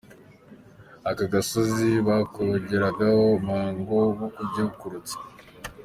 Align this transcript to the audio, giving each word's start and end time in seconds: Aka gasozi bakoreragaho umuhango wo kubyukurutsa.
Aka 1.09 1.25
gasozi 1.33 1.89
bakoreragaho 2.07 3.21
umuhango 3.39 3.95
wo 4.21 4.27
kubyukurutsa. 4.35 5.15